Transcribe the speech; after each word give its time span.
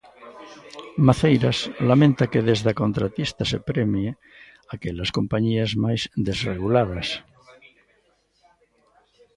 Maceiras 1.07 1.57
lamenta 1.89 2.29
que 2.31 2.41
desde 2.49 2.67
a 2.71 2.77
contratista 2.81 3.43
se 3.51 3.59
premie 3.69 4.09
aquelas 4.75 5.09
compañías 5.17 5.71
máis 5.83 6.01
desreguladas. 6.27 7.07